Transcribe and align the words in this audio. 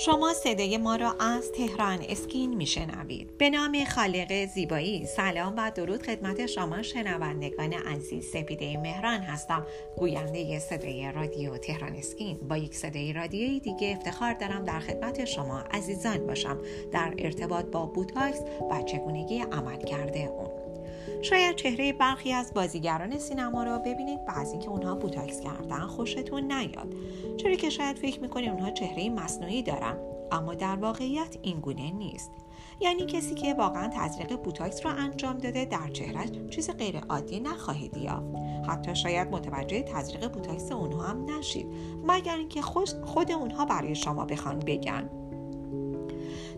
شما 0.00 0.32
صدای 0.32 0.78
ما 0.78 0.96
را 0.96 1.14
از 1.20 1.52
تهران 1.52 1.98
اسکین 2.08 2.54
میشنوید. 2.54 3.38
به 3.38 3.50
نام 3.50 3.84
خالق 3.84 4.46
زیبایی 4.46 5.06
سلام 5.06 5.54
و 5.56 5.70
درود 5.74 6.02
خدمت 6.02 6.46
شما 6.46 6.82
شنوندگان 6.82 7.72
عزیز 7.72 8.30
سپیده 8.30 8.76
مهران 8.76 9.20
هستم. 9.20 9.66
گوینده 9.96 10.58
صدای 10.58 11.12
رادیو 11.12 11.56
تهران 11.56 11.96
اسکین. 11.96 12.36
با 12.48 12.56
یک 12.56 12.74
صدای 12.74 13.12
رادیویی 13.12 13.60
دیگه 13.60 13.96
افتخار 13.98 14.32
دارم 14.32 14.64
در 14.64 14.80
خدمت 14.80 15.24
شما 15.24 15.60
عزیزان 15.60 16.26
باشم. 16.26 16.58
در 16.92 17.14
ارتباط 17.18 17.64
با 17.64 17.86
بوتاکس 17.86 18.40
و 18.70 18.82
چگونگی 18.82 19.40
عملکرد 19.40 20.20
اون. 20.20 20.47
شاید 21.22 21.56
چهره 21.56 21.92
برخی 21.92 22.32
از 22.32 22.54
بازیگران 22.54 23.18
سینما 23.18 23.62
را 23.62 23.78
ببینید 23.78 24.24
بعضی 24.24 24.58
که 24.58 24.68
اونها 24.68 24.94
بوتاکس 24.94 25.40
کردن 25.40 25.86
خوشتون 25.86 26.52
نیاد. 26.52 26.94
چرا 27.36 27.54
که 27.54 27.70
شاید 27.70 27.98
فکر 27.98 28.20
می‌کنید 28.20 28.48
اونها 28.48 28.70
چهره 28.70 29.10
مصنوعی 29.10 29.62
دارن 29.62 29.96
اما 30.32 30.54
در 30.54 30.76
واقعیت 30.76 31.36
این 31.42 31.60
گونه 31.60 31.90
نیست. 31.90 32.30
یعنی 32.80 33.06
کسی 33.06 33.34
که 33.34 33.54
واقعا 33.54 33.88
تزریق 33.88 34.36
بوتاکس 34.36 34.86
را 34.86 34.92
انجام 34.92 35.38
داده 35.38 35.64
در 35.64 35.88
چهرش 35.88 36.28
چیز 36.50 36.70
غیر 36.70 36.98
عادی 37.08 37.40
نخواهید 37.40 37.96
یافت. 37.96 38.36
حتی 38.68 38.96
شاید 38.96 39.28
متوجه 39.28 39.82
تزریق 39.82 40.32
بوتاکس 40.32 40.72
اونها 40.72 41.02
هم 41.02 41.38
نشید 41.38 41.66
مگر 42.04 42.36
اینکه 42.36 42.62
خود 43.04 43.32
اونها 43.32 43.64
برای 43.64 43.94
شما 43.94 44.24
بخوان 44.24 44.58
بگن. 44.58 45.10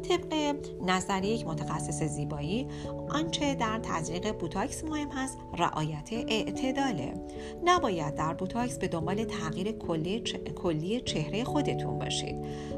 طبق 0.02 0.56
نظر 0.86 1.24
یک 1.24 1.46
متخصص 1.46 2.02
زیبایی 2.02 2.66
آنچه 3.08 3.54
در 3.54 3.80
تزریق 3.82 4.32
بوتاکس 4.32 4.84
مهم 4.84 5.08
هست 5.08 5.38
رعایت 5.58 6.08
اعتداله. 6.12 7.14
نباید 7.64 8.14
در 8.14 8.34
بوتاکس 8.34 8.78
به 8.78 8.88
دنبال 8.88 9.24
تغییر 9.24 9.72
کلی, 10.54 11.00
چهره 11.00 11.44
خودتون 11.44 11.98
باشید. 11.98 12.36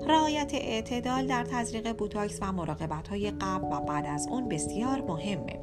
رعایت 0.08 0.54
اعتدال 0.54 1.26
در 1.26 1.44
تزریق 1.44 1.92
بوتاکس 1.92 2.38
و 2.42 2.52
مراقبت 2.52 3.08
های 3.08 3.30
قبل 3.30 3.76
و 3.76 3.80
بعد 3.80 4.06
از 4.06 4.28
اون 4.30 4.48
بسیار 4.48 5.00
مهمه. 5.00 5.60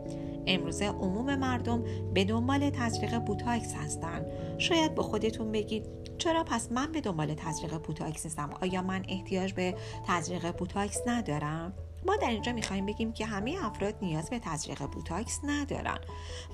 امروزه 0.47 0.85
عموم 0.85 1.35
مردم 1.35 1.83
به 2.13 2.23
دنبال 2.23 2.69
تزریق 2.69 3.19
بوتاکس 3.19 3.73
هستند 3.73 4.25
شاید 4.57 4.95
با 4.95 5.03
خودتون 5.03 5.51
بگید 5.51 5.85
چرا 6.19 6.43
پس 6.43 6.71
من 6.71 6.91
به 6.91 7.01
دنبال 7.01 7.33
تزریق 7.33 7.77
بوتاکس 7.77 8.25
نیستم؟ 8.25 8.49
آیا 8.61 8.81
من 8.81 9.05
احتیاج 9.09 9.53
به 9.53 9.75
تزریق 10.07 10.51
بوتاکس 10.51 11.01
ندارم؟ 11.07 11.73
ما 12.05 12.15
در 12.15 12.29
اینجا 12.29 12.53
می‌خوایم 12.53 12.85
بگیم 12.85 13.13
که 13.13 13.25
همه 13.25 13.57
افراد 13.61 13.95
نیاز 14.01 14.29
به 14.29 14.39
تزریق 14.39 14.85
بوتاکس 14.85 15.39
ندارن. 15.43 15.97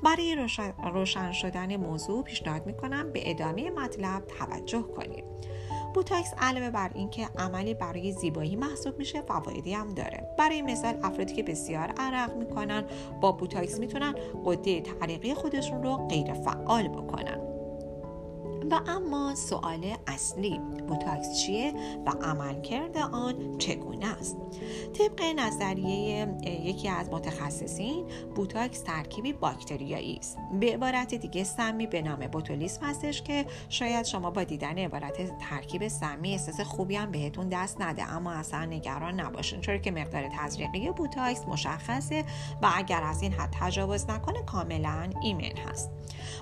برای 0.04 0.48
روشن, 0.94 1.32
شدن 1.32 1.76
موضوع 1.76 2.24
پیشنهاد 2.24 2.66
می‌کنم 2.66 3.12
به 3.12 3.30
ادامه 3.30 3.70
مطلب 3.70 4.24
توجه 4.40 4.82
کنید. 4.82 5.24
بوتاکس 5.94 6.34
علاوه 6.38 6.70
بر 6.70 6.92
اینکه 6.96 7.30
عملی 7.38 7.74
برای 7.74 8.12
زیبایی 8.12 8.56
محسوب 8.56 8.98
میشه 8.98 9.22
فوایدی 9.22 9.74
هم 9.74 9.94
داره. 9.94 10.28
برای 10.38 10.62
مثال 10.62 11.00
افرادی 11.04 11.34
که 11.34 11.44
بسیار 11.44 11.94
عرق 11.98 12.36
می‌کنن 12.36 12.86
با 13.22 13.32
بوتاکس 13.32 13.80
می‌تونن 13.80 14.16
غده 14.46 14.82
تعریقی 14.82 15.34
خودشون 15.34 15.84
رو 15.84 16.08
غیر 16.08 16.34
فعال 16.34 16.88
بکنن. 16.88 17.45
و 18.72 18.82
اما 18.88 19.36
سوال 19.36 19.96
اصلی 20.08 20.60
بوتاکس 20.88 21.38
چیه 21.42 21.74
و 22.06 22.10
عملکرد 22.10 22.98
آن 22.98 23.58
چگونه 23.58 24.08
است؟ 24.08 24.38
طبق 24.94 25.22
نظریه 25.36 26.28
یکی 26.66 26.90
از 26.90 27.10
متخصصین 27.10 28.06
بوتاکس 28.36 28.82
ترکیبی 28.82 29.34
باکتریایی 29.34 30.18
است. 30.18 30.38
به 30.60 30.74
عبارت 30.74 31.16
دیگه 31.16 31.44
سمی 31.44 31.88
به 31.88 32.02
نام 32.02 32.28
بوتولیسم 32.28 32.86
هستش 32.86 33.22
که 33.22 33.46
شاید 33.70 34.06
شما 34.06 34.32
با 34.32 34.44
دیدن 34.44 34.78
عبارت 34.78 35.40
ترکیب 35.40 35.88
سمی 35.88 36.32
احساس 36.32 36.62
خوبی 36.62 36.96
هم 36.96 37.12
بهتون 37.12 37.50
دست 37.50 37.82
نده 37.82 38.14
اما 38.14 38.32
اصلا 38.32 38.66
نگران 38.66 39.20
نباشین. 39.20 39.62
چون 39.62 39.82
که 39.82 39.92
مقدار 39.92 40.30
تزریقی 40.40 40.92
بوتاکس 40.92 41.48
مشخصه 41.48 42.24
و 42.62 42.70
اگر 42.76 43.04
از 43.04 43.22
این 43.22 43.34
حد 43.34 43.56
تجاوز 43.60 44.10
نکنه 44.10 44.44
کاملا 44.44 45.10
ایمن 45.22 45.58
هست. 45.70 45.92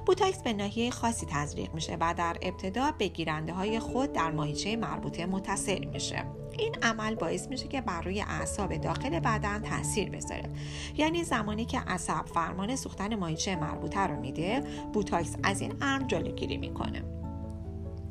بوتاکس 0.05 0.41
به 0.41 0.53
ناحیه 0.53 0.91
خاصی 0.91 1.25
تزریق 1.29 1.73
میشه 1.73 1.97
و 1.99 2.13
در 2.17 2.37
ابتدا 2.41 2.91
به 2.97 3.07
گیرنده 3.07 3.53
های 3.53 3.79
خود 3.79 4.13
در 4.13 4.31
ماهیچه 4.31 4.75
مربوطه 4.75 5.25
متصل 5.25 5.85
میشه. 5.85 6.25
این 6.59 6.75
عمل 6.83 7.15
باعث 7.15 7.47
میشه 7.47 7.67
که 7.67 7.81
بر 7.81 8.01
روی 8.01 8.21
اعصاب 8.21 8.77
داخل 8.77 9.19
بدن 9.19 9.59
تاثیر 9.59 10.09
بذاره. 10.09 10.49
یعنی 10.97 11.23
زمانی 11.23 11.65
که 11.65 11.79
عصب 11.79 12.25
فرمان 12.25 12.75
سوختن 12.75 13.15
ماهیچه 13.15 13.55
مربوطه 13.55 13.99
رو 13.99 14.19
میده 14.19 14.63
بوتاکس 14.93 15.35
از 15.43 15.61
این 15.61 15.73
امر 15.81 16.07
جلوگیری 16.07 16.57
می‌کنه. 16.57 17.12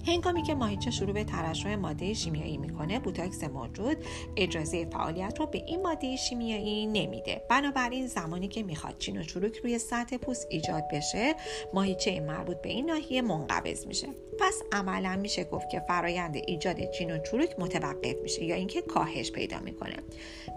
هنگامی 0.07 0.43
که 0.43 0.55
ماهیچه 0.55 0.91
شروع 0.91 1.13
به 1.13 1.25
ترشح 1.25 1.75
ماده 1.75 2.15
شیمیایی 2.15 2.57
می‌کنه 2.57 2.99
بوتاکس 2.99 3.45
موجود 3.45 3.97
اجازه 4.37 4.85
فعالیت 4.85 5.41
رو 5.41 5.47
به 5.47 5.63
این 5.67 5.83
ماده 5.83 6.17
شیمیایی 6.17 6.87
نمیده. 6.87 7.43
بنابراین 7.51 8.07
زمانی 8.07 8.49
که 8.49 8.63
می‌خواد 8.63 8.99
چین 8.99 9.21
و 9.21 9.23
چروک 9.23 9.57
روی 9.57 9.79
سطح 9.79 10.17
پوست 10.17 10.47
ایجاد 10.51 10.85
بشه 10.93 11.35
ماهیچه 11.75 12.21
مربوط 12.21 12.57
به 12.57 12.69
این 12.69 12.87
ناحیه 12.87 13.23
منقبض 13.23 13.87
میشه. 13.87 14.09
پس 14.41 14.63
عملا 14.73 15.17
میشه 15.17 15.45
گفت 15.45 15.71
که 15.71 15.81
فرایند 15.81 16.37
ایجاد 16.37 16.91
چین 16.91 17.11
و 17.11 17.19
چروک 17.19 17.55
متوقف 17.59 18.17
میشه 18.23 18.45
یا 18.45 18.55
اینکه 18.55 18.83
کاهش 18.83 19.33
پیدا 19.33 19.61
می‌کنه. 19.61 19.97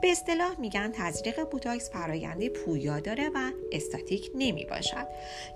به 0.02 0.12
اصطلاح 0.12 0.60
میگن 0.60 0.92
تزریق 0.94 1.50
بوتاکس 1.50 1.90
فرایندی 1.90 2.50
پویا 2.50 3.00
داره 3.00 3.30
و 3.30 3.52
استاتیک 3.72 4.32
نمی 4.36 4.66
باشد 4.66 5.08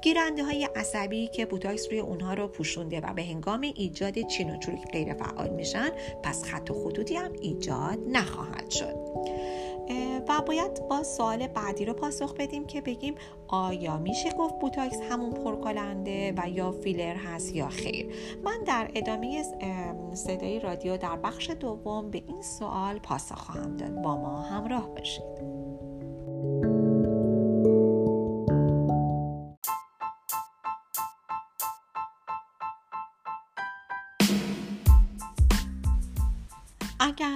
گیرنده 0.01 0.43
های 0.43 0.69
عصبی 0.75 1.27
که 1.27 1.45
بوتاکس 1.45 1.87
روی 1.89 1.99
اونها 1.99 2.33
رو 2.33 2.47
پوشونده 2.47 2.99
و 2.99 3.13
به 3.13 3.23
هنگام 3.23 3.61
ایجاد 3.79 4.19
چین 4.19 4.49
و 4.49 4.57
چروک 4.57 4.91
غیر 4.91 5.13
فعال 5.13 5.49
میشن 5.49 5.89
پس 6.23 6.43
خط 6.43 6.71
و 6.71 6.73
خطوطی 6.73 7.15
هم 7.15 7.33
ایجاد 7.41 7.99
نخواهد 8.07 8.69
شد. 8.69 8.95
و 10.29 10.41
باید 10.41 10.87
با 10.89 11.03
سوال 11.03 11.47
بعدی 11.47 11.85
رو 11.85 11.93
پاسخ 11.93 12.33
بدیم 12.33 12.65
که 12.65 12.81
بگیم 12.81 13.15
آیا 13.47 13.97
میشه 13.97 14.31
گفت 14.31 14.59
بوتاکس 14.59 14.97
همون 15.11 15.31
پرکلنده 15.31 16.33
و 16.37 16.49
یا 16.49 16.71
فیلر 16.71 17.15
هست 17.15 17.55
یا 17.55 17.67
خیر. 17.67 18.07
من 18.43 18.63
در 18.67 18.91
ادامه 18.95 19.43
صدای 20.13 20.59
رادیو 20.59 20.97
در 20.97 21.15
بخش 21.15 21.49
دوم 21.49 22.11
به 22.11 22.23
این 22.27 22.41
سوال 22.41 22.99
پاسخ 22.99 23.37
خواهم 23.37 23.77
داد. 23.77 24.01
با 24.01 24.17
ما 24.17 24.41
همراه 24.41 24.89
باشید. 24.89 25.68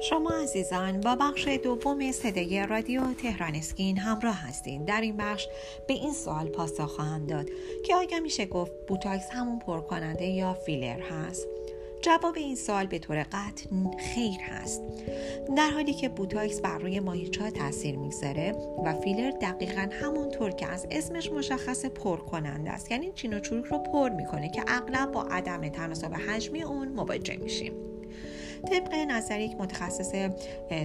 شما 0.00 0.30
عزیزان 0.30 1.00
با 1.00 1.16
بخش 1.16 1.48
دوم 1.48 2.12
صدای 2.12 2.66
رادیو 2.66 3.14
تهران 3.14 3.54
اسکین 3.54 3.98
همراه 3.98 4.48
هستین. 4.48 4.84
در 4.84 5.00
این 5.00 5.16
بخش 5.16 5.48
به 5.88 5.94
این 5.94 6.12
سوال 6.12 6.48
پاسخ 6.48 6.84
خواهم 6.84 7.26
داد 7.26 7.48
که 7.84 7.94
آیا 7.94 8.20
میشه 8.20 8.46
گفت 8.46 8.72
بوتاکس 8.88 9.30
همون 9.30 9.58
پرکننده 9.58 10.26
یا 10.26 10.54
فیلر 10.54 11.00
هست؟ 11.00 11.46
جواب 12.02 12.36
این 12.36 12.56
سوال 12.56 12.86
به 12.86 12.98
طور 12.98 13.22
قطع 13.22 13.66
خیر 13.98 14.40
هست. 14.40 14.82
در 15.56 15.70
حالی 15.70 15.94
که 15.94 16.08
بوتاکس 16.08 16.60
بر 16.60 16.78
روی 16.78 17.00
ماهیچه 17.00 17.50
تاثیر 17.50 17.96
می‌گذاره 17.96 18.54
و 18.84 18.94
فیلر 18.94 19.30
دقیقا 19.30 19.88
همونطور 19.92 20.50
که 20.50 20.66
از 20.66 20.86
اسمش 20.90 21.32
مشخص 21.32 21.84
پر 21.86 22.16
کننده 22.16 22.70
است. 22.70 22.90
یعنی 22.90 23.12
چین 23.12 23.34
و 23.34 23.40
چروک 23.40 23.64
رو 23.64 23.78
پر 23.78 24.08
می‌کنه 24.08 24.48
که 24.48 24.62
اغلب 24.68 25.12
با 25.12 25.22
عدم 25.22 25.68
تناسب 25.68 26.14
حجمی 26.14 26.62
اون 26.62 26.88
مواجه 26.88 27.36
میشیم. 27.36 27.72
طبق 28.66 28.94
نظر 28.94 29.40
یک 29.40 29.56
متخصص 29.58 30.30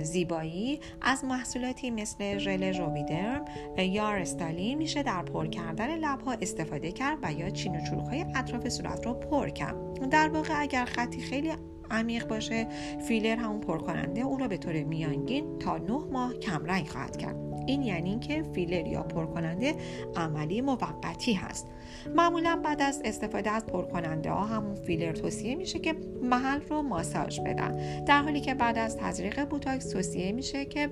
زیبایی 0.01 0.79
از 1.01 1.25
محصولاتی 1.25 1.91
مثل 1.91 2.37
ژل 2.37 2.77
ژوویدرم 2.77 3.45
یا 3.77 4.13
رستیلن 4.13 4.77
میشه 4.77 5.03
در 5.03 5.21
پر 5.21 5.47
کردن 5.47 5.95
لبها 5.95 6.37
استفاده 6.41 6.91
کرد 6.91 7.17
و 7.21 7.33
یا 7.33 7.49
چین 7.49 7.75
و 7.75 7.85
چروک 7.85 8.05
های 8.05 8.25
اطراف 8.35 8.69
صورت 8.69 9.05
رو 9.05 9.13
پر 9.13 9.49
کرد. 9.49 10.09
در 10.09 10.29
واقع 10.29 10.61
اگر 10.61 10.85
خطی 10.85 11.21
خیلی 11.21 11.51
عمیق 11.91 12.27
باشه 12.27 12.67
فیلر 13.07 13.35
همون 13.35 13.59
پر 13.61 13.77
کننده 13.77 14.21
اون 14.21 14.39
رو 14.39 14.47
به 14.47 14.57
طور 14.57 14.83
میانگین 14.83 15.59
تا 15.59 15.77
نه 15.77 16.03
ماه 16.11 16.33
کمرنگ 16.33 16.87
خواهد 16.87 17.17
کرد. 17.17 17.35
این 17.67 17.83
یعنی 17.83 18.09
اینکه 18.09 18.43
فیلر 18.55 18.87
یا 18.87 19.03
پرکننده 19.03 19.75
عملی 20.15 20.61
موقتی 20.61 21.33
هست. 21.33 21.67
معمولا 22.15 22.61
بعد 22.63 22.81
از 22.81 23.01
استفاده 23.05 23.49
از 23.49 23.65
پرکننده 23.65 24.31
ها 24.31 24.45
همون 24.45 24.75
فیلر 24.75 25.11
توصیه 25.11 25.55
میشه 25.55 25.79
که 25.79 25.95
محل 26.23 26.61
رو 26.69 26.81
ماساژ 26.81 27.39
بدن. 27.39 28.03
در 28.05 28.21
حالی 28.21 28.41
که 28.41 28.53
بعد 28.53 28.77
از 28.77 28.97
تزریق 28.97 29.45
بوتاکس 29.45 29.89
توصیه 29.89 30.31
میشه 30.31 30.65
که 30.65 30.89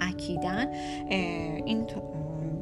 اکیداً 0.00 0.72
این 1.66 1.86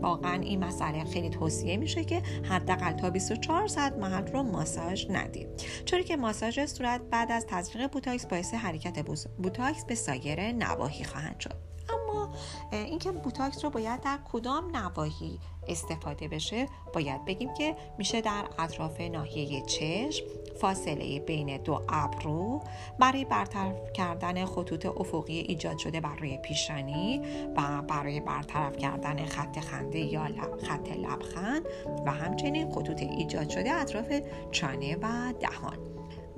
واقعا 0.04 0.40
این 0.40 0.64
مسئله 0.64 1.04
خیلی 1.04 1.30
توصیه 1.30 1.76
میشه 1.76 2.04
که 2.04 2.22
حداقل 2.50 2.92
تا 2.92 3.10
24 3.10 3.66
ساعت 3.66 3.92
محل 3.92 4.26
رو 4.26 4.42
ماساژ 4.42 5.06
ندید 5.10 5.48
چون 5.84 6.02
که 6.02 6.16
ماساژ 6.16 6.64
صورت 6.66 7.00
بعد 7.10 7.32
از 7.32 7.46
تزریق 7.46 7.90
بوتاکس 7.90 8.26
باعث 8.26 8.54
حرکت 8.54 9.06
بوتاکس 9.38 9.84
به 9.84 9.94
سایر 9.94 10.52
نواحی 10.52 11.04
خواهند 11.04 11.40
شد. 11.40 11.54
اما 11.88 12.34
اینکه 12.72 13.12
بوتاکس 13.12 13.64
رو 13.64 13.70
باید 13.70 14.00
در 14.00 14.18
کدام 14.32 14.76
نواحی 14.76 15.38
استفاده 15.68 16.28
بشه 16.28 16.68
باید 16.94 17.24
بگیم 17.24 17.54
که 17.54 17.76
میشه 17.98 18.20
در 18.20 18.44
اطراف 18.58 19.00
ناحیه 19.00 19.62
چشم 19.62 20.24
فاصله 20.54 21.20
بین 21.20 21.56
دو 21.56 21.80
ابرو 21.88 22.60
برای 22.98 23.24
برطرف 23.24 23.92
کردن 23.92 24.44
خطوط 24.44 24.86
افقی 24.86 25.38
ایجاد 25.38 25.78
شده 25.78 26.00
بر 26.00 26.16
روی 26.16 26.36
پیشانی 26.36 27.20
و 27.56 27.82
برای 27.82 28.20
برطرف 28.20 28.76
کردن 28.76 29.24
خط 29.24 29.60
خنده 29.60 29.98
یا 29.98 30.26
خط 30.62 30.88
لبخند 30.92 31.62
و 32.06 32.10
همچنین 32.10 32.70
خطوط 32.70 33.02
ایجاد 33.02 33.48
شده 33.48 33.72
اطراف 33.72 34.12
چانه 34.50 34.96
و 34.96 35.32
دهان. 35.40 35.78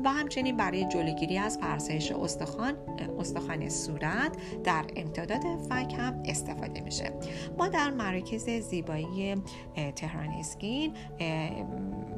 و 0.04 0.08
همچنین 0.08 0.56
برای 0.56 0.84
جلوگیری 0.84 1.38
از 1.38 1.58
فرسایش 1.58 2.12
استخوان 2.12 2.74
استخوان 3.18 3.68
صورت 3.68 4.62
در 4.64 4.84
امتداد 4.96 5.42
فک 5.68 5.94
هم 5.98 6.22
استفاده 6.24 6.80
میشه. 6.80 7.12
ما 7.58 7.68
در 7.68 7.90
مراکز 7.90 8.50
زیبایی 8.50 9.34
تهران 9.96 10.28
اسکین 10.28 10.92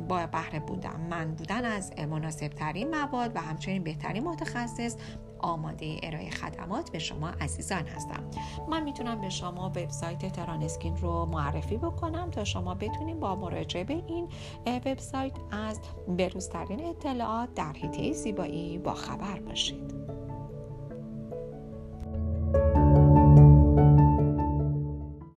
با 0.08 0.26
بهره 0.26 0.60
بودن. 0.60 1.06
من 1.10 1.34
بودن 1.34 1.64
از 1.64 1.92
مناسب 1.98 2.48
ترین 2.48 2.90
مواد 2.90 3.36
و 3.36 3.40
همچنین 3.40 3.82
بهترین 3.84 4.24
متخصص 4.24 4.96
آماده 5.38 6.00
ارائه 6.02 6.30
خدمات 6.30 6.90
به 6.90 6.98
شما 6.98 7.28
عزیزان 7.28 7.86
هستم. 7.86 8.30
من 8.70 8.82
می‌تونم 8.82 9.20
به 9.20 9.28
شما 9.28 9.68
وبسایت 9.68 10.32
تران 10.32 10.62
اسکین 10.62 10.96
رو 10.96 11.26
معرفی 11.26 11.76
بکنم 11.76 12.30
تا 12.30 12.44
شما 12.44 12.74
بتونید 12.74 13.20
با 13.20 13.36
مراجعه 13.36 13.84
به 13.84 14.02
این 14.06 14.28
وبسایت 14.66 15.32
از 15.50 15.80
بروزترین 16.08 16.84
اطلاعات 16.84 17.54
در 17.54 17.72
حیطه 17.72 18.12
زیبایی 18.12 18.78
با 18.78 18.94
خبر 18.94 19.40
باشید. 19.40 20.07